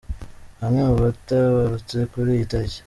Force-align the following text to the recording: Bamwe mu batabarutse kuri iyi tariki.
Bamwe 0.59 0.81
mu 0.87 0.95
batabarutse 1.03 1.97
kuri 2.11 2.29
iyi 2.37 2.45
tariki. 2.51 2.79